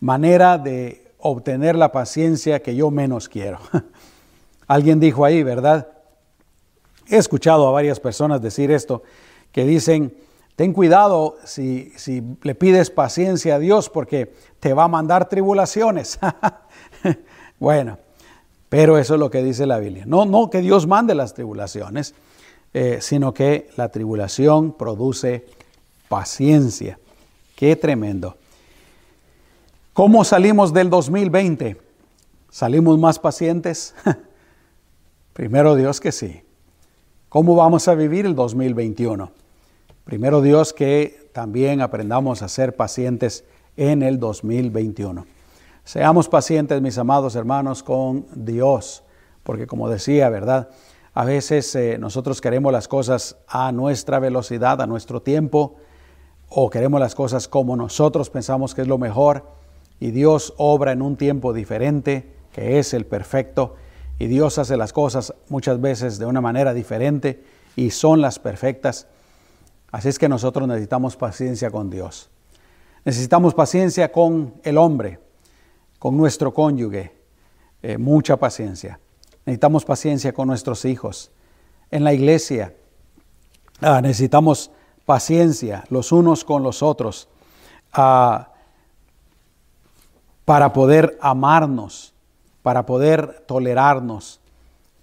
[0.00, 3.58] manera de obtener la paciencia que yo menos quiero.
[4.66, 5.88] Alguien dijo ahí, ¿verdad?
[7.08, 9.02] He escuchado a varias personas decir esto,
[9.52, 10.14] que dicen,
[10.56, 16.18] ten cuidado si, si le pides paciencia a Dios porque te va a mandar tribulaciones.
[17.58, 17.98] bueno,
[18.68, 20.04] pero eso es lo que dice la Biblia.
[20.06, 22.14] No, no que Dios mande las tribulaciones,
[22.74, 25.46] eh, sino que la tribulación produce
[26.08, 26.98] paciencia.
[27.56, 28.36] Qué tremendo.
[29.98, 31.76] ¿Cómo salimos del 2020?
[32.50, 33.96] ¿Salimos más pacientes?
[35.32, 36.44] Primero Dios que sí.
[37.28, 39.32] ¿Cómo vamos a vivir el 2021?
[40.04, 43.44] Primero Dios que también aprendamos a ser pacientes
[43.76, 45.26] en el 2021.
[45.82, 49.02] Seamos pacientes, mis amados hermanos, con Dios,
[49.42, 50.68] porque como decía, ¿verdad?
[51.12, 55.74] A veces eh, nosotros queremos las cosas a nuestra velocidad, a nuestro tiempo,
[56.48, 59.58] o queremos las cosas como nosotros pensamos que es lo mejor,
[60.00, 63.76] y Dios obra en un tiempo diferente, que es el perfecto,
[64.18, 67.42] y Dios hace las cosas muchas veces de una manera diferente
[67.76, 69.06] y son las perfectas.
[69.92, 72.28] Así es que nosotros necesitamos paciencia con Dios.
[73.04, 75.20] Necesitamos paciencia con el hombre,
[75.98, 77.12] con nuestro cónyuge,
[77.82, 78.98] eh, mucha paciencia.
[79.46, 81.30] Necesitamos paciencia con nuestros hijos.
[81.90, 82.74] En la iglesia
[83.80, 84.70] ah, necesitamos
[85.06, 87.28] paciencia los unos con los otros
[87.92, 88.52] ah,
[90.48, 92.14] para poder amarnos,
[92.62, 94.40] para poder tolerarnos,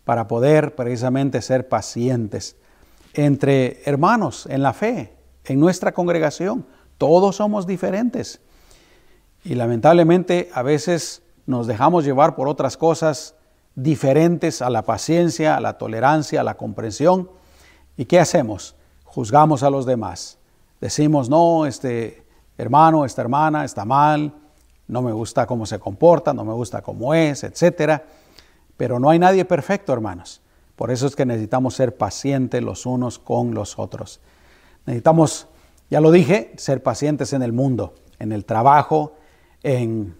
[0.03, 2.55] para poder precisamente ser pacientes
[3.13, 6.65] entre hermanos en la fe, en nuestra congregación.
[6.97, 8.41] Todos somos diferentes.
[9.43, 13.35] Y lamentablemente a veces nos dejamos llevar por otras cosas
[13.75, 17.29] diferentes a la paciencia, a la tolerancia, a la comprensión.
[17.97, 18.75] ¿Y qué hacemos?
[19.03, 20.39] Juzgamos a los demás.
[20.81, 22.25] Decimos, no, este
[22.57, 24.33] hermano, esta hermana está mal,
[24.88, 28.01] no me gusta cómo se comporta, no me gusta cómo es, etc.
[28.77, 30.41] Pero no hay nadie perfecto, hermanos.
[30.75, 34.19] Por eso es que necesitamos ser pacientes los unos con los otros.
[34.86, 35.47] Necesitamos,
[35.89, 39.13] ya lo dije, ser pacientes en el mundo, en el trabajo,
[39.63, 40.15] en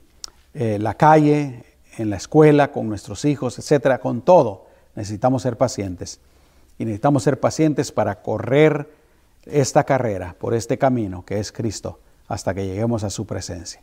[0.54, 1.64] eh, la calle,
[1.98, 4.68] en la escuela, con nuestros hijos, etcétera, con todo.
[4.96, 6.20] Necesitamos ser pacientes.
[6.78, 8.90] Y necesitamos ser pacientes para correr
[9.46, 13.82] esta carrera por este camino que es Cristo hasta que lleguemos a su presencia.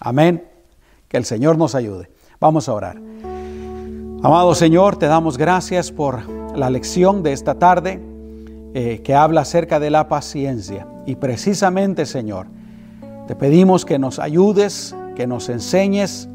[0.00, 0.44] Amén.
[1.08, 2.10] Que el Señor nos ayude.
[2.40, 2.96] Vamos a orar.
[4.22, 8.00] Amado Señor, te damos gracias por la lección de esta tarde
[8.74, 10.86] eh, que habla acerca de la paciencia.
[11.06, 12.46] Y precisamente, Señor,
[13.26, 16.28] te pedimos que nos ayudes, que nos enseñes,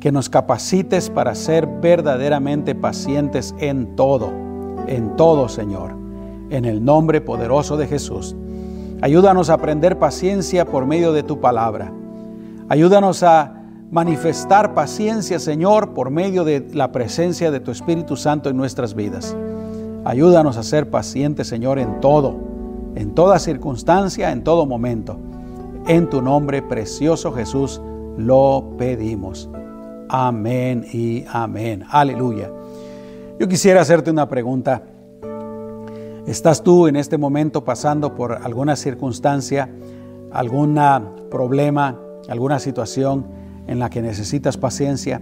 [0.00, 4.32] que nos capacites para ser verdaderamente pacientes en todo,
[4.86, 5.92] en todo, Señor,
[6.50, 8.34] en el nombre poderoso de Jesús.
[9.00, 11.92] Ayúdanos a aprender paciencia por medio de tu palabra.
[12.68, 18.56] Ayúdanos a manifestar paciencia, Señor, por medio de la presencia de tu Espíritu Santo en
[18.56, 19.36] nuestras vidas.
[20.04, 22.34] Ayúdanos a ser pacientes, Señor, en todo,
[22.94, 25.18] en toda circunstancia, en todo momento.
[25.86, 27.80] En tu nombre precioso Jesús
[28.16, 29.50] lo pedimos.
[30.08, 31.84] Amén y amén.
[31.88, 32.50] Aleluya.
[33.38, 34.82] Yo quisiera hacerte una pregunta.
[36.26, 39.68] ¿Estás tú en este momento pasando por alguna circunstancia,
[40.32, 40.78] algún
[41.30, 41.98] problema,
[42.28, 43.26] alguna situación
[43.66, 45.20] en la que necesitas paciencia?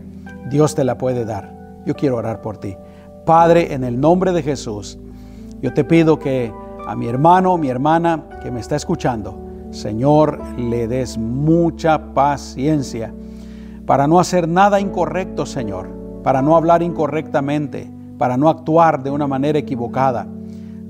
[0.51, 1.81] Dios te la puede dar.
[1.87, 2.77] Yo quiero orar por ti.
[3.25, 4.99] Padre, en el nombre de Jesús,
[5.63, 6.53] yo te pido que
[6.87, 9.39] a mi hermano, mi hermana que me está escuchando,
[9.71, 13.13] Señor, le des mucha paciencia
[13.87, 15.89] para no hacer nada incorrecto, Señor,
[16.23, 20.27] para no hablar incorrectamente, para no actuar de una manera equivocada.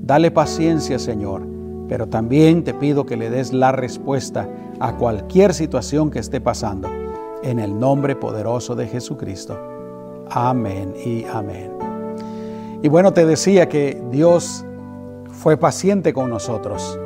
[0.01, 1.43] Dale paciencia, Señor,
[1.87, 4.47] pero también te pido que le des la respuesta
[4.81, 6.89] a cualquier situación que esté pasando,
[7.43, 9.55] en el nombre poderoso de Jesucristo.
[10.31, 11.71] Amén y amén.
[12.81, 14.65] Y bueno, te decía que Dios
[15.29, 16.99] fue paciente con nosotros.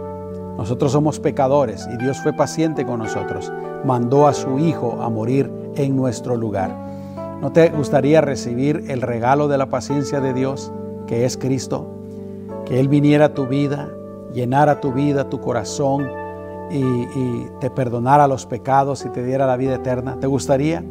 [0.57, 3.51] Nosotros somos pecadores y Dios fue paciente con nosotros.
[3.83, 6.73] Mandó a su Hijo a morir en nuestro lugar.
[7.41, 10.71] ¿No te gustaría recibir el regalo de la paciencia de Dios,
[11.07, 11.91] que es Cristo?
[12.65, 13.89] Que Él viniera a tu vida,
[14.33, 16.07] llenara tu vida, tu corazón
[16.71, 20.17] y, te perdonara los pecados y te diera la vida eterna.
[20.19, 20.83] ¿Te gustaría?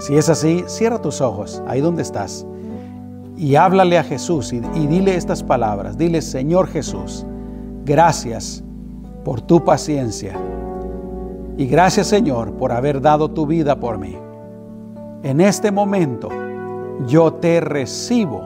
[0.00, 2.46] Si es así, cierra tus ojos, ahí donde estás,
[3.36, 5.96] y háblale a Jesús y, y dile estas palabras.
[5.96, 7.24] Dile, Señor Jesús,
[7.84, 8.62] gracias
[9.24, 10.34] por tu paciencia.
[11.56, 14.16] Y gracias Señor por haber dado tu vida por mí.
[15.24, 16.28] En este momento
[17.08, 18.42] yo te recibo,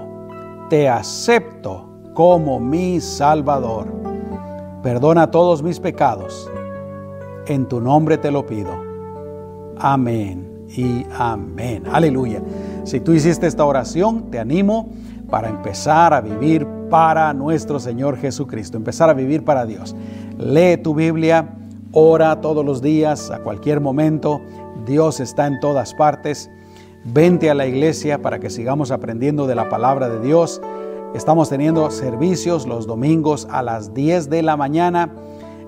[0.70, 4.12] te acepto como mi Salvador.
[4.83, 6.51] Perdona todos mis pecados.
[7.47, 8.72] En tu nombre te lo pido.
[9.78, 11.85] Amén y amén.
[11.91, 12.43] Aleluya.
[12.85, 14.91] Si tú hiciste esta oración, te animo
[15.30, 19.95] para empezar a vivir para nuestro Señor Jesucristo, empezar a vivir para Dios.
[20.37, 21.55] Lee tu Biblia,
[21.93, 24.41] ora todos los días, a cualquier momento.
[24.85, 26.51] Dios está en todas partes.
[27.05, 30.61] Vente a la iglesia para que sigamos aprendiendo de la palabra de Dios.
[31.15, 35.11] Estamos teniendo servicios los domingos a las 10 de la mañana.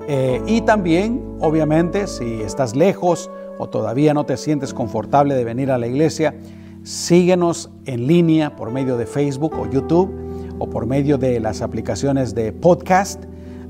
[0.09, 5.71] Eh, y también, obviamente, si estás lejos o todavía no te sientes confortable de venir
[5.71, 6.35] a la iglesia,
[6.83, 10.11] síguenos en línea por medio de Facebook o YouTube
[10.59, 13.25] o por medio de las aplicaciones de podcast.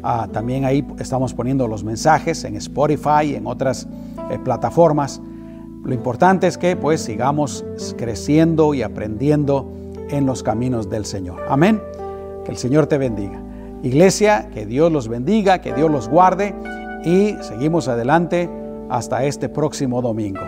[0.05, 3.89] Ah, también ahí estamos poniendo los mensajes en Spotify en otras
[4.31, 5.21] eh, plataformas.
[5.83, 7.65] Lo importante es que pues sigamos
[7.97, 9.84] creciendo y aprendiendo
[10.15, 11.43] en los caminos del Señor.
[11.49, 11.83] Amén.
[12.45, 13.41] Que el Señor te bendiga.
[13.83, 16.55] Iglesia, que Dios los bendiga, que Dios los guarde
[17.05, 18.49] y seguimos adelante
[18.89, 20.41] hasta este próximo domingo.